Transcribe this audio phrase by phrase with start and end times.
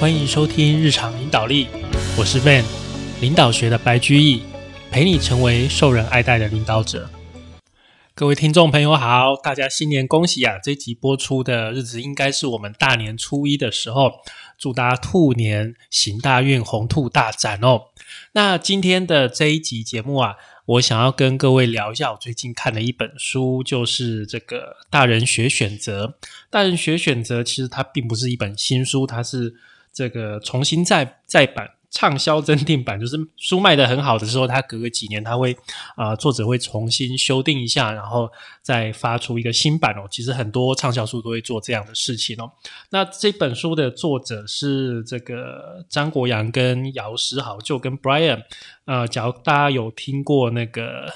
[0.00, 1.66] 欢迎收听日常领导力，
[2.16, 2.64] 我是 Van，
[3.20, 4.42] 领导学的白居易，
[4.90, 7.10] 陪你成为受人爱戴的领导者。
[8.14, 10.58] 各位听众朋友好，大家新年恭喜啊！
[10.58, 14.10] 这集播出的日子应该是我们大年初一的时候，
[14.56, 17.88] 祝大家兔年行大运，鸿兔大展哦。
[18.32, 26.06] 那今天的这一集节目啊，我想要跟各位聊一下我最近看的一本书，就是这个《大人学选择》。
[26.48, 29.54] 《大人学选择》其实它并不是一本新书，它是
[29.92, 31.68] 这个重新再再版。
[31.92, 35.56] 畅销增订版就是书卖的很好的时候，它隔个几年，它会
[35.96, 38.30] 啊作者会重新修订一下，然后
[38.62, 40.06] 再发出一个新版哦。
[40.08, 42.48] 其实很多畅销书都会做这样的事情哦。
[42.90, 48.44] 那这本书的作者是这个张国阳跟姚诗豪，就跟 Brian。
[48.84, 51.12] 呃，假如大家有听过那个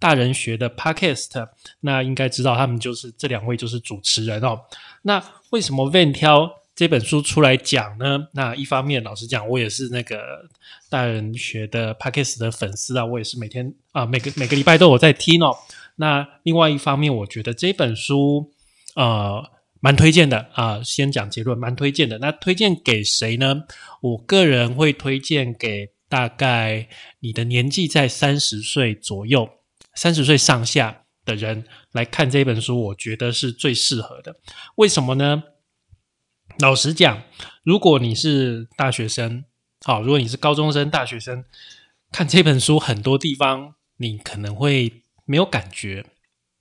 [0.00, 1.46] 大人学的 Podcast，
[1.82, 4.62] 那应该知道他们就是这两位就是主持人哦。
[5.02, 6.50] 那为什么 Van 挑？
[6.76, 10.46] 这本书出来讲呢，那一方面，老实讲，我也是那个
[10.90, 15.56] 大人学的 p a c k e s 的粉丝啊，我也是每天啊，每个每个礼拜都有在听哦。
[15.96, 18.52] 那另外一方面，我觉得这本书
[18.94, 19.42] 呃
[19.80, 20.82] 蛮推荐的啊。
[20.84, 22.18] 先讲结论，蛮推荐的。
[22.18, 23.62] 那推荐给谁呢？
[24.02, 26.86] 我个人会推荐给大概
[27.20, 29.48] 你的年纪在三十岁左右、
[29.94, 34.36] 三十岁上下的人来看这本书，我觉得是最适合的。
[34.74, 35.42] 为什么呢？
[36.58, 37.22] 老实讲，
[37.62, 39.44] 如果你是大学生，
[39.84, 41.44] 好，如果你是高中生、大学生，
[42.10, 46.06] 看这本书，很多地方你可能会没有感觉，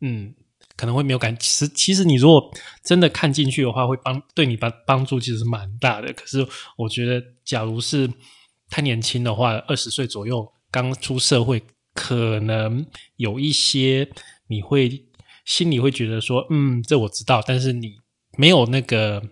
[0.02, 0.36] 嗯，
[0.76, 1.38] 可能会没有感。
[1.40, 2.52] 其实，其实你如果
[2.84, 6.12] 真的看进去的话，会帮对你帮帮助，其实蛮大的。
[6.12, 8.12] 可是，我觉得，假如是
[8.70, 12.86] 太年轻的话，二十岁左右刚出社会，可能
[13.16, 14.10] 有一些
[14.48, 15.06] 你会
[15.46, 18.02] 心里会觉得说，嗯，这我知道，但是你
[18.38, 19.23] 没有那个。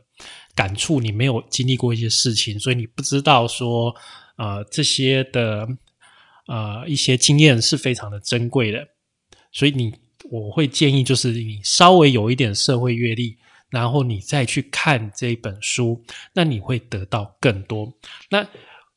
[0.55, 3.93] 感触，你没有经历过一些事情，所以你不知道说，
[4.37, 5.67] 呃，这些的
[6.47, 8.87] 呃一些经验是非常的珍贵的。
[9.51, 9.93] 所以你
[10.29, 13.35] 我会建议，就是你稍微有一点社会阅历，
[13.71, 17.91] 然后你再去看这本书，那你会得到更多。
[18.29, 18.47] 那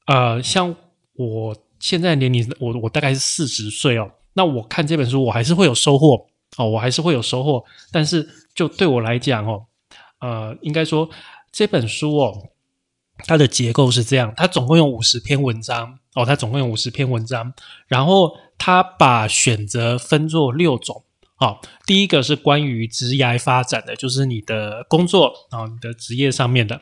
[0.07, 0.75] 呃，像
[1.15, 6.27] 我现在年龄，我我大概是四十岁哦，那我看这本书，我还是会有收获
[6.59, 7.65] 哦，我还是会有收获。
[7.91, 9.65] 但是就对我来讲哦，
[10.21, 11.09] 呃，应该说。
[11.57, 12.51] 这本书哦，
[13.25, 17.55] 它的结构是这样，它总共有五十篇文章哦，它总共有五十篇文章，
[17.87, 21.03] 然后它把选择分作六种
[21.39, 21.59] 哦。
[21.87, 26.77] 第一个是关于职业发展的，就是你的工作啊，你的职业上面的；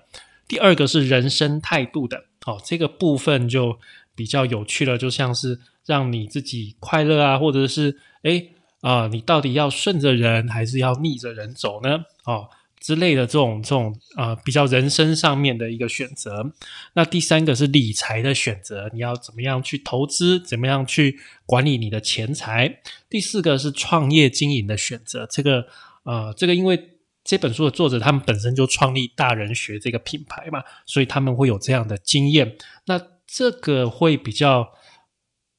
[0.48, 3.78] 第二个是人生态度的哦，这个部分就
[4.16, 12.06] 比较有趣了，就像是让你自己快乐啊，或者是诶啊，你到底要顺着人还是要逆着人走呢？
[12.24, 12.48] 哦。
[12.84, 16.52] 之类的这种这种呃比较人生上面的一个选择，
[16.92, 22.82] 那第三个是理财的选择，你要怎么样去投资，怎么样去管理你的钱财？
[23.08, 25.66] 第四个是创业经营的选择，这个
[26.02, 32.54] 呃这个因为这本书的作者他们本身就创立大人学这个品牌嘛，所以他们会有这样的经验。
[32.84, 34.74] 那这个会比较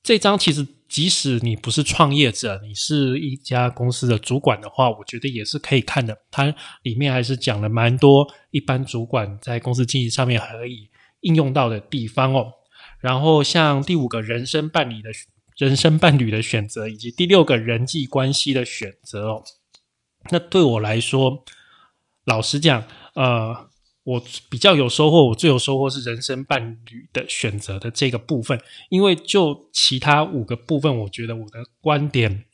[0.03, 0.74] 这章其实。
[0.95, 6.17] 即使你不是创业者，你是一家公司的主管的话，我觉得也是可以看的。
[6.31, 10.89] 它里面还是讲了蛮多一般主管在公司经营上面可以
[11.19, 12.49] 应用到的地方哦。
[13.01, 15.09] 然后像第五个人生伴侣的
[15.57, 19.43] 人生伴侣的选择，以及第六个人际关系的选择哦。
[20.29, 21.43] 那对我来说，
[22.23, 22.85] 老实讲，
[23.15, 23.69] 呃。
[24.05, 32.45] 我比较有收获，我最有收获是人生伴侣的选择的这个部分，因为就其他五个部分，我觉得我的观点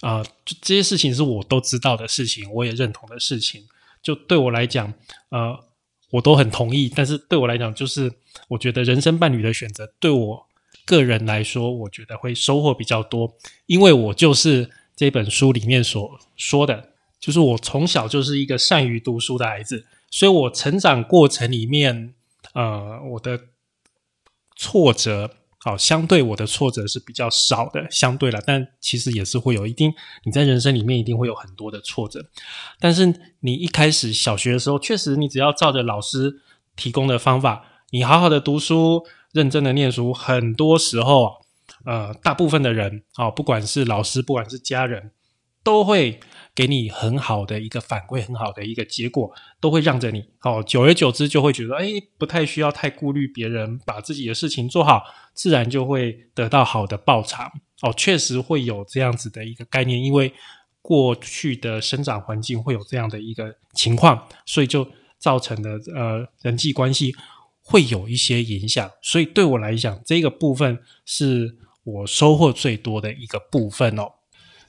[0.00, 3.62] 啊，就这些事情是我都知道的事情，我也认同的事情，
[4.02, 4.92] 就对我来讲，
[5.28, 5.56] 呃，
[6.10, 6.92] 我都很同意。
[6.92, 8.12] 但是对我来讲，就是
[8.48, 10.46] 我觉得人生伴侣的选择，对我
[10.84, 13.32] 个人来说，我觉得会收获比较多，
[13.66, 19.86] 因为我就是这本书里面所说的，就是我从小就是一个善于读书的孩子。
[20.14, 22.14] 所以，我成长过程里面，
[22.52, 23.40] 呃，我的
[24.54, 25.28] 挫折，
[25.58, 29.92] 好，相对我的挫折是比较少的，相对了，但其实也是会有一定，
[30.24, 32.24] 你在人生里面一定会有很多的挫折。
[32.78, 36.40] 但是，你一开始小学的时候，确实，你只要照着老师
[36.76, 41.38] 提供的方法，你好好的读书，认真的念书，很多时候，
[41.84, 45.10] 呃，大部分的人，啊，不管是老师，不管是家人，
[45.64, 46.20] 都会。
[46.56, 49.28] 给你很好的一个反馈，很好的一个结果，
[49.58, 50.24] 都会让着你。
[50.42, 51.84] 哦，久而久之就会觉得，哎，
[52.16, 55.02] 不太需要太顾虑别人，把自己的事情做好，
[55.32, 57.50] 自然就会得到好的报偿。
[57.82, 60.32] 哦，确实会有这样子的一个概念，因为
[60.80, 64.86] 过去的生长环境会有这样的一个情况，所以就
[65.18, 67.12] 造成的呃人际关系
[67.64, 68.88] 会有一些影响。
[69.02, 74.04] 所以对我来讲，这个部分是我收获最多的一个部分哦。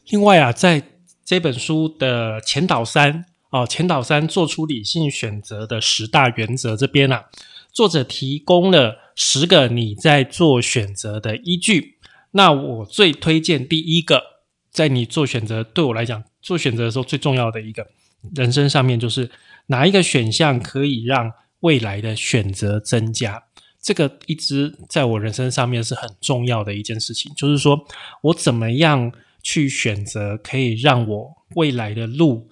[0.08, 0.82] 另外啊，在
[1.24, 7.26] 这本书的前导三哦，前导三做出理性选择的十大原则这边啊，
[7.72, 11.98] 作者提供了十个你在做选择的依据。
[12.32, 14.22] 那我最推荐第一个，
[14.70, 17.88] 在你做选择，对我来讲做选择的时候最重要的一个
[18.36, 19.32] 人生上面，就是
[19.68, 21.32] 哪一个选项可以让
[21.62, 23.42] 未来的选择增加。
[23.82, 27.88] 这个一直在我人生上面是很重要的一件事情，就是说
[28.22, 29.12] 我怎么样
[29.46, 32.50] 去选择可以让我未来的路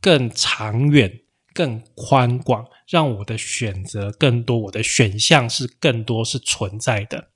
[0.00, 1.20] 更长远、
[1.52, 7.28] 更宽广，让我的选择更多，我的选项是更多是存在的。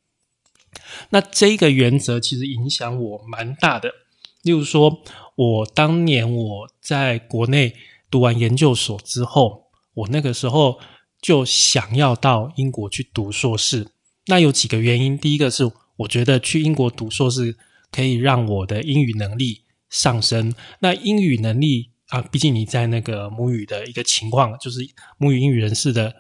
[1.10, 3.92] 那这个原则其实影响我蛮大的。
[4.40, 5.02] 例如说，
[5.36, 7.74] 我当年我在国内
[8.10, 10.80] 读完研究所之后，我那个时候
[11.20, 13.88] 就想要到英国去读硕士。
[14.28, 17.58] 那有几个原因，第一个是我觉得去英国读硕士
[17.94, 20.52] 可以让我的英语能力上升。
[20.80, 24.80] 那英语能力啊，毕竟你在那个母语的一个情况，就是
[25.18, 26.16] 母语英语人士的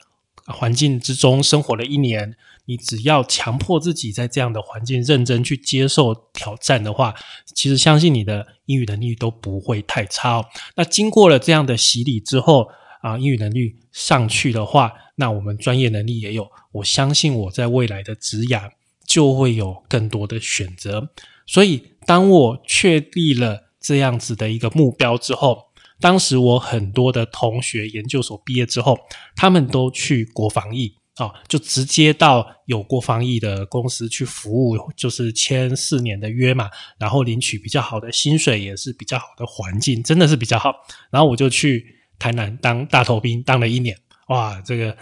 [0.46, 2.36] 环境之中生活了一年。
[2.66, 7.14] 你只要强迫自己在这样的环境认真去接受挑战的话，
[7.54, 10.38] 其实相信你的英语能力都不会太差。
[10.38, 10.46] 哦。
[10.76, 12.70] 那经过了这样的洗礼之后
[13.02, 16.50] 啊，英语能力上去的话，那我们专业能力也有。
[16.72, 18.70] 我相信我在未来的职涯
[19.06, 21.10] 就会有更多的选择。
[21.46, 25.64] 所以，当我确立了这样子的一个目标之后，
[26.00, 28.98] 当时我很多的同学研究所毕业之后，
[29.36, 30.96] 他们都去国防役。
[31.16, 36.68] 哦，就直接到有国防疫的公司去服务，就是签四年的约嘛，
[36.98, 40.74] 然后领取比较好的薪水，也是比较好的环境，真的是比较好。
[41.12, 41.86] 然后我就去
[42.18, 44.96] 台南当大头兵，当了一年，哇，这个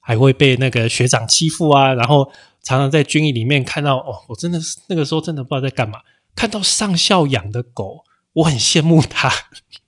[0.00, 6.00] 还会被那个学长欺负啊，然后常常在军营里面看到，哦，我真的是那个时候真的不知道在干嘛，
[6.34, 9.32] 看到上校养的狗，我很羡慕他，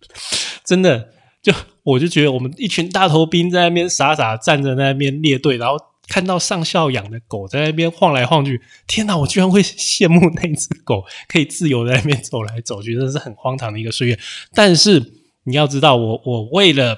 [0.65, 1.11] 真的。
[1.43, 1.53] 就
[1.83, 5.77] 我就觉得我们一群大头兵在那边傻傻站在那边列队，然后
[6.07, 9.17] 看到上校养的狗在那边晃来晃去，天哪！
[9.17, 14.17] 我居然会羡慕那只狗可以自由在那边走来走去，真的是很荒唐的一个岁月。
[14.55, 15.03] 但是
[15.43, 16.97] 你要知道，我我为了。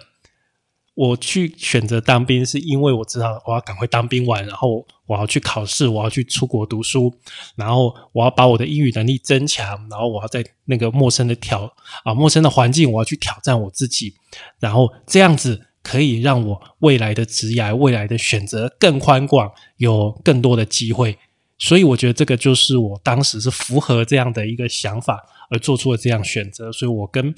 [0.94, 7.12] 我去选择当兵，是因为我知道我要赶快当兵完，然后我要去考试，我要去出国读书，
[7.56, 11.64] 然后我要把我的英语能力增强，然后我要在那个陌生的挑
[12.04, 14.14] 啊陌生的环境，我要去挑战我自己，
[14.60, 21.18] 然后这样子可以让我未来的职业、未来的选择更宽广，有更多的机会。
[21.58, 25.20] 所以我觉得这个就是我当时是符合这样的一个想法
[25.50, 26.70] 而做出了这样选择。
[26.70, 27.34] 所以我跟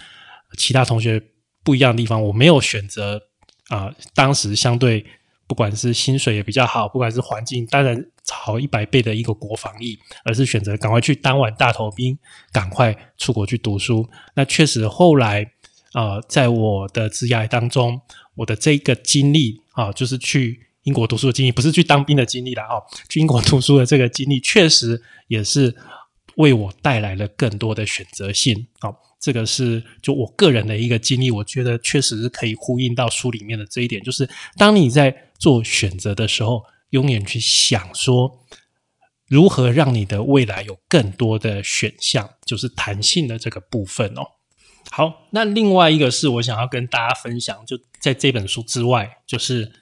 [0.58, 1.22] 其他同学
[1.64, 3.22] 不一样的地方，我没有选择。
[3.68, 5.04] 啊，当时相对
[5.46, 12.18] 不管是薪水也比较好，不管是环境，当然好一百倍的一个国防役，而是选择赶快去当完大头兵，
[12.52, 14.08] 赶快出国去读书。
[14.34, 15.52] 那确实后来
[15.92, 18.00] 啊，在我的职业当中，
[18.34, 25.74] 我的这个经历啊，就是去英国读书的经历，不是去当兵的经历了啊，去英国 读书的这个经历，确实也是
[26.36, 28.92] 为我带来了更多的选择性啊。
[29.18, 38.44] 这个是就我个人的一个经历，我觉得确实是可以呼应到书里面的这一点，就是当你在做选择的时候，永远去想说
[39.26, 44.22] 如何让你的未来有更多的选项，就是弹性的这个部分哦。
[44.90, 49.72] 好，那另外一个是我想要跟大家分享，就在这本书之外，就是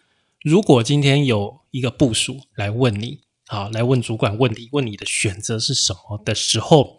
[0.42, 6.98] 如果今天有一个部署来问你，好，来问主管问题，问你的选择是什么的时候。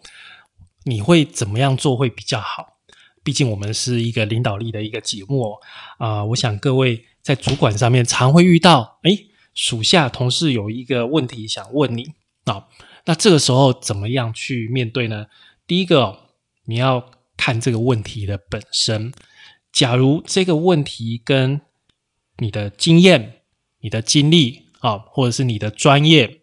[0.88, 2.78] 你会怎么样做会比较好？
[3.24, 5.58] 毕竟我们是一个领导力的一个节目
[5.98, 6.24] 啊。
[6.26, 9.10] 我想各位在主管上面常会遇到，哎，
[9.52, 12.12] 属下同事有一个问题想问你
[12.44, 12.68] 啊。
[13.04, 15.26] 那这个时候怎么样去面对呢？
[15.66, 16.20] 第一个，
[16.66, 19.12] 你要看这个问题的本身。
[19.72, 21.60] 假如这个问题跟
[22.38, 23.40] 你的经验、
[23.80, 26.42] 你的经历啊，或者是你的专业，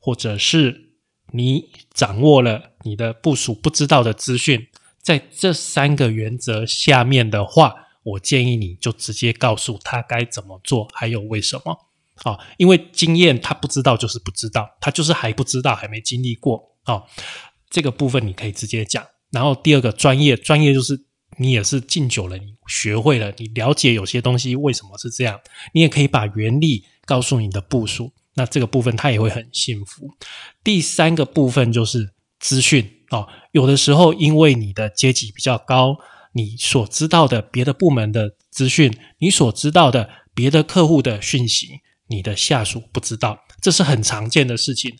[0.00, 0.91] 或者是
[1.32, 4.68] 你掌握了你的部署不知道的资讯，
[5.00, 11.78] 在这三个原则下面的话，我建议你就直接告诉他该怎么做，还有为什么
[12.24, 12.38] 啊？
[12.56, 17.02] 因为经验他不知道就是不知道，他就是还不知道，还没经历过啊。
[17.70, 19.04] 这个部分你可以直接讲。
[19.30, 21.06] 然后第二个专业，专业就是
[21.38, 25.40] 你也是敬久了，你学会了，你了解有些东西为什么是这样，
[25.72, 28.12] 你也可以把原理告诉你的部署。
[28.34, 30.10] 那这个部分他也会很幸福。
[30.64, 35.98] 第三个部分就是资讯哦，有的时候因为你的阶级比较高，
[36.32, 44.96] 你所知道的别的部门的资讯，你所知道的别的客户的讯息，你的下属不知道，这是很常见的事情。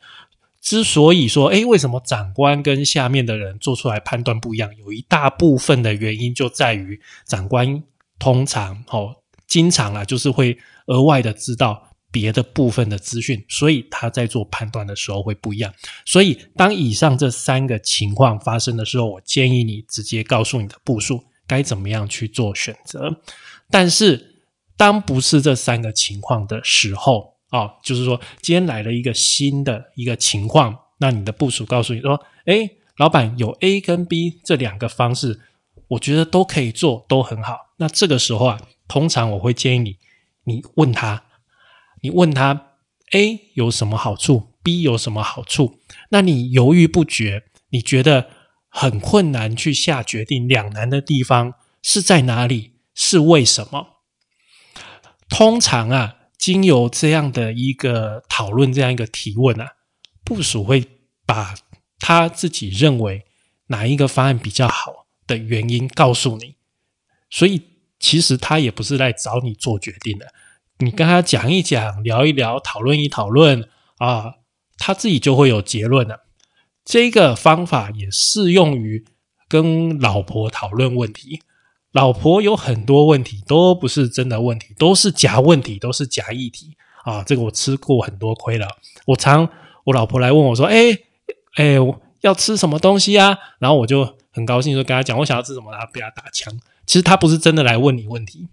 [0.61, 4.71] 之所以说，诶，为什么长官跟下面的人做出来判断不一样？
[4.77, 7.83] 有一大部分的原因就在于长官
[8.19, 9.17] 通常哦，
[9.49, 15.73] 经常啊，就是会额外的知道别的部分的资讯，所以他在做判断的时候会不一样。
[16.05, 23.23] 所以，当以上这三个情况发生的时候，我建议你直接告诉你的部署该怎么样去做选择。
[23.71, 24.45] 但是，
[24.77, 35.41] 当不是这三个情况的时候，哦，就是说，今天来了一个新的一个情况，那你的部署告诉你说：“哎，老板有 A 跟 B 这两个方式，
[35.89, 39.97] 我觉得都可以做，都很好。”那这个时候啊，通常我会建议你，
[40.45, 41.25] 你问他，
[42.03, 42.75] 你问他
[43.13, 45.81] A 有什么好处，B 有什么好处？
[46.11, 48.29] 那你犹豫不决，你觉得
[48.69, 52.75] 很困难去下决定，两难的地方是在哪里？
[52.95, 54.03] 是为什么？
[55.29, 56.19] 通常啊。
[56.43, 59.75] 经由这样的一个讨论，这样一个提问啊，
[60.25, 60.85] 部署会
[61.25, 61.55] 把
[62.01, 63.25] 他自己认为
[63.69, 66.57] 哪一个方案比较好的原因告诉你，
[67.31, 67.63] 所以
[68.01, 70.35] 其实他也不是来找你做决定的，
[70.83, 74.35] 你跟他讲一讲，聊一聊，讨论一讨论啊，
[74.77, 76.27] 他自己就会有结论了。
[76.85, 79.05] 这个方法也适用于
[79.49, 81.41] 跟老婆讨论问题。
[81.93, 87.23] 老婆有很多问题都不是真的问题，都是假问题，都是假议题啊！
[87.23, 88.67] 这个我吃过很多亏了。
[89.05, 89.49] 我常
[89.85, 90.99] 我老婆来问我说：“哎
[91.57, 91.77] 哎，
[92.23, 96.53] 要吃什么东西啊？”然后我就很高兴，就跟他讲我想要吃什么，然后被他打枪。
[96.87, 98.49] 其实他不是真的来问你问题，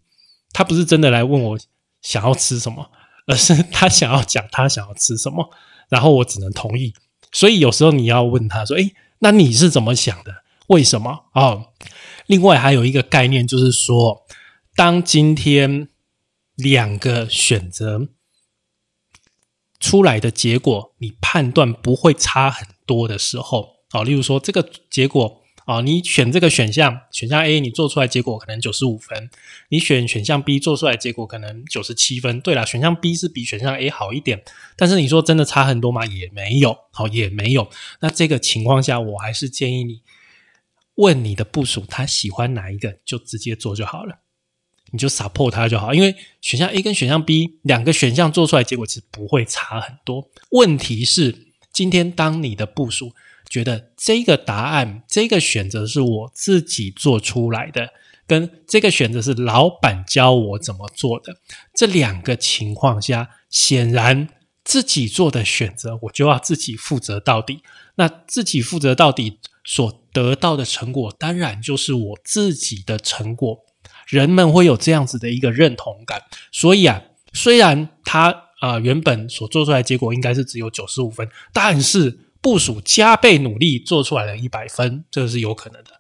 [0.52, 1.58] 他不是真的来问我
[2.02, 2.92] 想要吃什么，
[3.28, 5.50] 而是他想要讲他想要吃什么，
[5.90, 6.94] 然后我只能同意。
[7.32, 10.44] 所以有时候你要问他说：“哎，那你是怎么想的？
[10.68, 11.74] 为什么哦？”
[12.28, 14.26] 另外还有一个概念，就是说，
[14.76, 15.90] 当今天
[16.56, 18.08] 两个选择
[19.80, 29.30] 出来的结果，你判断不会差很多的时候，哦，例如说这个结果，哦，你选这个选项，选项 A 你做出来结果可能九十五分，
[29.70, 32.42] 你选选项 B 做出来结果可能九十七分。
[32.42, 34.44] 对了，选项 B 是比选项 A 好一点，
[34.76, 36.08] 但是你说真的差很多吗？
[36.08, 37.70] 也没有，好，也没有。
[38.00, 40.02] 那这个情况下，我还是建议你。
[40.96, 44.22] 问你的部署，他喜欢哪一个，就直接做就好了，
[44.92, 45.94] 你就 support 他就好。
[45.94, 50.32] 因为选项 A 跟选项 B 两个选项做出来结果其实不会差很多。
[50.50, 53.14] 问题是，今天当你的部署
[53.50, 57.90] 觉得这个答案、这个选择是我自己做出来的，
[58.28, 61.36] 跟这个选择是老板教我怎么做的，
[61.74, 64.30] 这两个情况下，显然
[64.64, 67.64] 自己做的选择，我就要自己负责到底。
[67.96, 69.40] 那自己负责到底。
[69.66, 73.60] 所得到的成果，当然就是我自己的成果。
[74.08, 77.04] 人们会有这样子的一个认同感，所以啊，
[77.34, 85.92] 虽然他啊原本所做出来结果应该是只有九十五分，但是部署加倍努力做出来了一百分，这是有可能的。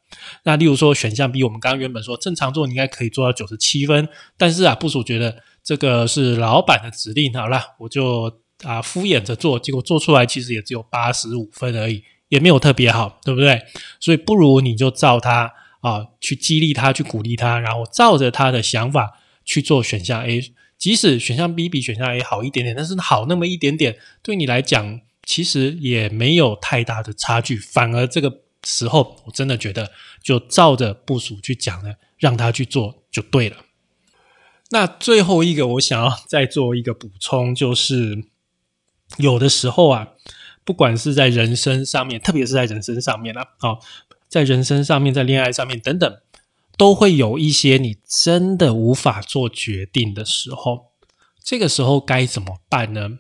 [0.43, 12.03] 那例如说选项 B，我们刚刚原本说正常做你应该可以做到九十七分，但是啊部署觉得这个是老板的指令，好了，我就啊敷衍着做，结果做出来其实也只有八十五分而已。
[12.29, 13.59] 也没有特别好，对不对？
[13.99, 20.53] 所以不如你就照他啊，去激励他，去鼓励他，然后照着他的想法去做选项 A。
[20.77, 27.55] 即使选项 B 比选项 A 好一点点，但是好那么一点点，对你来讲其实也没有太大的差距。
[27.55, 29.91] 反而这个时候，我真的觉得
[30.23, 33.57] 就照着部署去讲呢，让他去做就对了。
[34.71, 38.25] 那最后一个，我想要再做一个补充，就是
[39.17, 40.07] 有的时候啊。
[40.65, 43.79] 不管是在人生上面，特别是在人生上面啊，哦，
[44.27, 46.17] 在人生上面，在恋爱上面等等，
[46.77, 50.91] 都会有一些你真的无法做决定的时候。
[51.43, 53.17] 这个时候该怎么办呢？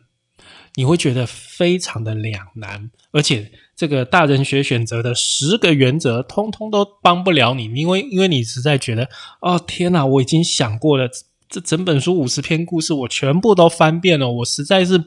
[0.75, 9.09] 你会觉得非常的两难，而且这个大人学选择的十个原则，通通都帮不了你，因为因为你实在觉得，
[9.41, 11.09] 哦天哪，我已经想过了，
[11.49, 15.05] 这整本书五十篇故事，我全部都翻遍了，我实在是。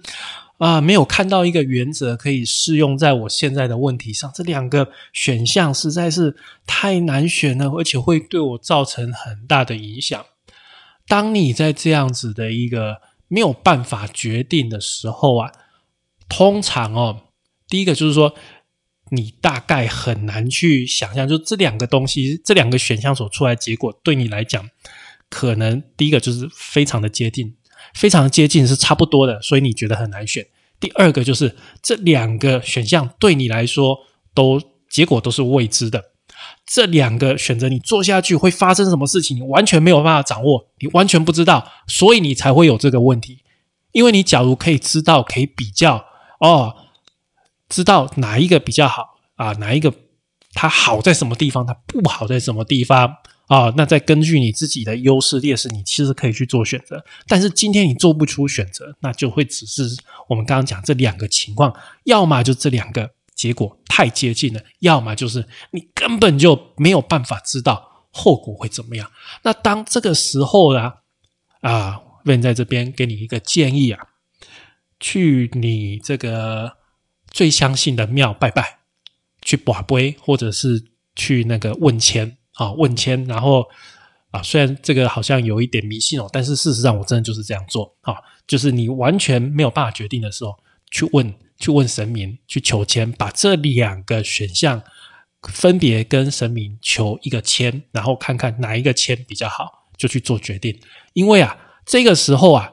[0.58, 4.30] 啊，没有看到一个原则可以适用在我现在的问题上。
[4.32, 10.24] 这两个选项实在是太难选了，而且会对我造成很大的影响。
[11.08, 12.98] 当你在这样子的一个
[13.32, 15.50] 没有办法决定的时候啊，
[16.28, 17.22] 通常哦，
[17.66, 18.34] 第一个就是说，
[19.10, 24.68] 你大概很难去想象，就这两个东西，这两个选项所出来结果，对你来讲，
[25.30, 27.56] 可能第一个就是非常的接近。
[27.94, 30.46] 非常接近是差不多的，所以你觉得很难选。
[30.78, 33.98] 第二个就是这两个选项对你来说
[34.34, 36.11] 都结果都是未知的，
[36.66, 43.42] 这两个选择你做下去会发生什么事情，你完全没有办法掌握，你完全不知道，所以你才会有这个问题。
[43.92, 46.04] 因为你假如可以知道，可以比较
[46.40, 46.74] 哦，
[47.68, 49.92] 知道哪一个比较好啊，哪一个
[50.54, 53.16] 它好在什么地方，它不好在什么地方
[53.48, 57.04] 啊，那再根据你自己的优势劣势，你其实可以去做选择。
[57.28, 59.82] 但是今天你做不出选择，那就会只是
[60.28, 69.10] 我们刚刚讲这两个情况，要么就这两个结果太接近了，要么就是你根本就没有办法知道后果会怎么样。
[69.42, 70.92] 那当这个时候呢，
[71.60, 72.00] 啊。
[72.24, 74.00] 问在这边给你一个建议啊，
[75.00, 76.70] 去你这个
[77.32, 78.78] 最相信的庙拜拜，
[79.42, 80.84] 去卜杯，或者是
[81.16, 83.66] 去那个问签啊，问签，然后
[84.30, 88.14] 啊，虽然这个好像有一点迷信哦，但是事实上我真的就是这样做啊，
[88.46, 90.54] 就是你完全没有办法决定的时候，
[90.92, 94.82] 去问，去问神明，去求签，把这两个选项
[95.50, 100.78] 分别跟神明求一个签，然后看看哪一个签比较好，就去做决定，
[101.14, 101.56] 因为啊。
[101.84, 102.72] 这个时候啊，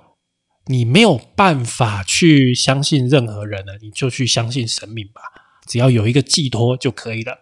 [0.67, 5.21] 你没有办法去相信任何人了，你就去相信神明吧，
[5.67, 7.35] 只要有一个寄托就可以了。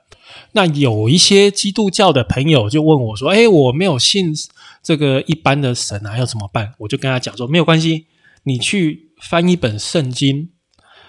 [0.54, 4.34] 那有一些基督教的朋友就问我说：“哎，我没有信
[4.82, 8.08] 这个一般的神啊，要怎么办？”我就跟他讲说：“没有关系，
[8.44, 10.52] 你去翻一本圣经，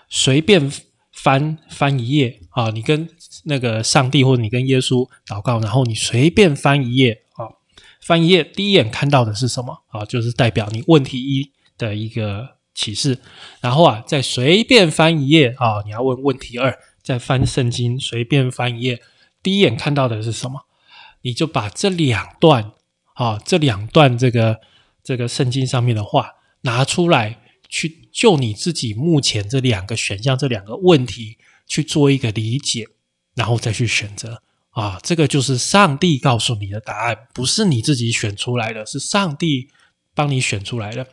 [0.08, 0.72] 随便
[1.12, 3.08] 翻翻一页啊，你跟
[3.44, 7.46] 那个上帝或者你跟耶稣祷告，然后你随便翻一页啊。”
[8.00, 10.04] 翻一页，第一眼看到的是什么啊？
[10.04, 13.18] 就是代表你问题一的一个启示。
[13.60, 16.78] 然后啊，再随便翻一页啊，你要问问题二。
[17.02, 19.00] 再翻圣经，随便翻一页，
[19.42, 20.66] 第一眼看到的是什么？
[21.22, 22.72] 你就把这两段
[23.14, 24.60] 啊，这两段这个
[25.02, 32.88] 这个圣经上面的话拿出来，去就你自己目前这两个选项、这两个问题去做一个理解，
[33.36, 34.42] 然后再去选择。
[34.70, 39.68] 啊，这个就是上帝告诉你的答案，不是你自己选出来的，是上帝
[40.16, 41.06] 帮你选出来的。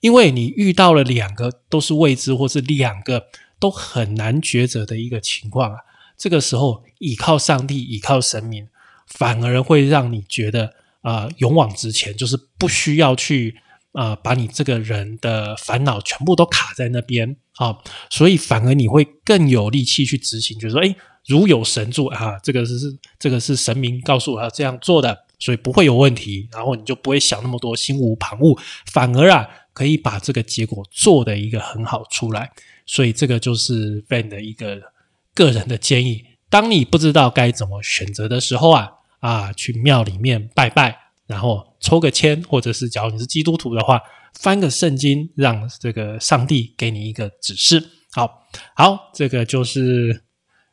[0.00, 3.28] 因为你遇到了两个都是未知，或是两个
[3.60, 5.78] 都很难抉择的一个情况啊。
[6.18, 8.66] 这个时候，倚靠上帝，倚靠神明，
[9.06, 13.54] 反而会让你觉得啊，勇往直前，就是不需要去
[13.92, 17.76] 啊，把你这个人的烦恼全部都卡在那边啊，
[18.10, 20.94] 所以反而你会更有力气去执行，就是说，哎。
[21.26, 26.48] 如有神助啊，这个是这个是神明告诉我要这样做的，所以不会有问题。
[26.50, 28.58] 然后你就不会想那么多，心无旁骛，
[28.90, 32.50] 反而啊可以把这个结果做的一个很好出来。
[32.86, 34.80] 所以这个就是 Ben 的一个
[35.34, 36.24] 个人的建议。
[36.48, 38.88] 当你不知道该怎么选择的时候啊
[39.20, 40.99] 啊，去庙里面拜拜，
[41.30, 44.00] 然后抽个签，或者是假如你是基督徒的话，
[44.34, 47.82] 翻个圣经，让这个上帝给你一个指示。
[48.10, 50.24] 好好，这个就是。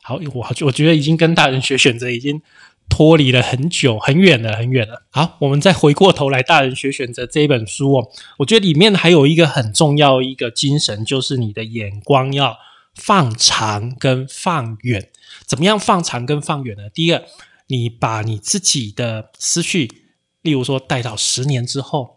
[0.01, 2.41] 好，我我觉得已经跟大人学选择已经
[2.87, 5.05] 脱离了很久很远了很远了。
[5.11, 12.55] 好，我们再回过头来，大人学选择这一本书哦，我觉得里面还有一个很重要一个精神，就是你的眼光要
[12.95, 15.09] 放长跟放远。
[15.45, 16.83] 怎么样放长跟放远呢？
[16.89, 17.19] 第一，
[17.67, 19.91] 你把你自己的思绪，
[20.47, 22.15] 例如说带到十年之后，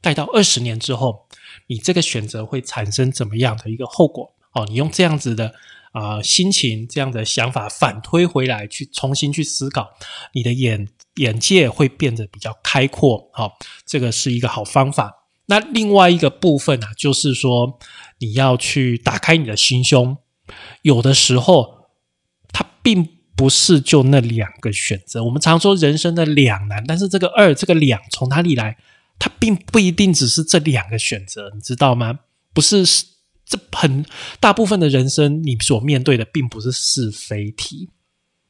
[0.00, 1.28] 带到二十年之后，
[1.68, 4.34] 你这个选择会产生怎么样的一个后果？
[4.52, 5.54] 哦，你用这样子的。
[5.92, 9.88] 啊，心情这样的想法反推回来，去重新去思考，
[10.34, 13.30] 你的眼眼界会变得比较开阔。
[13.32, 15.26] 好，这个是一个好方法。
[15.46, 17.78] 那另外一个部分呢，就是说
[18.18, 20.18] 你要去打开你的心胸。
[20.82, 21.86] 有的时候，
[22.52, 25.24] 它并不是就那两个选择。
[25.24, 28.76] 我们常说人生的两难，但是这个二，这个两从哪里来？
[29.18, 32.18] 它并不一定只是这两个选择，你知道吗？
[32.52, 32.84] 不是。
[33.50, 34.04] 这很
[34.40, 37.88] 大部分的人生，你所面对的并不是是非题，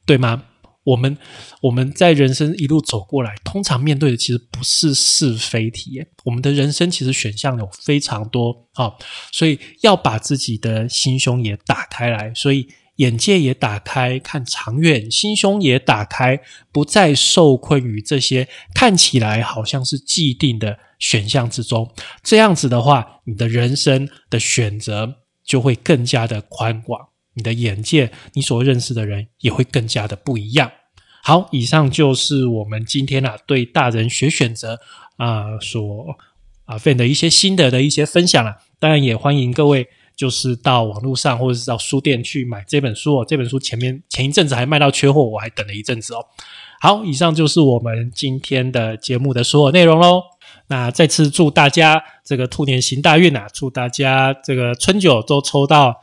[0.05, 0.43] 对吗？
[0.83, 1.17] 我们
[1.61, 6.03] 我们在人生一路走过来，通常面对的其实不是是非题。
[6.25, 8.91] 我们的人生其实选项有非常多啊，
[9.31, 12.67] 所以要把自己的心胸也打开来，所以
[12.99, 16.39] 眼界也打开，看长远，心胸也打开，
[16.71, 20.79] 不再受困于这些看起来好像是既定的。
[20.99, 21.89] 选项之中，
[22.21, 30.69] 这样子的话，你的人生的选择就会更加的宽广，你的眼界，你所认识的人也会更加的不一样。
[31.23, 34.77] 好，以上就是我们今天啊对大人学选择
[35.15, 36.17] 啊所
[36.65, 38.57] 啊分的一些心得的一些分享了。
[38.77, 39.87] 当然，也欢迎各位
[40.19, 43.25] 就是到网络上或者是到书店去买这本书哦。
[43.25, 46.25] 这本书前面前一阵子还卖到缺货，我还等了一阵子哦。
[46.81, 50.23] 好，以上就是我们今天的节目的所有内容喽。
[50.67, 53.47] 那再次祝大家这个兔年行大运啊！
[53.53, 56.01] 祝大家这个春酒都抽到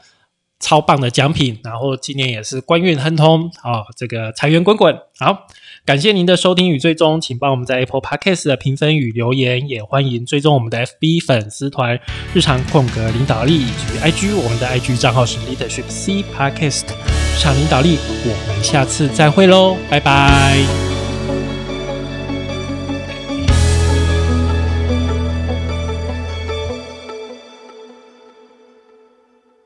[0.61, 4.98] 超棒的奖品，然后今年也是官运亨通啊，这个财源滚滚。
[5.18, 5.46] 好，
[5.87, 11.96] 感谢您的收听与追踪，请帮我们在 Apple Podcast 的评分与留言，也欢迎追踪我们的 FB 粉丝团
[12.35, 16.87] “日常空格领导力”以及 IG，我们的 IG 账号是 Leadership C Podcast。
[16.88, 20.86] 日常领导力，我们下次再会喽，拜拜。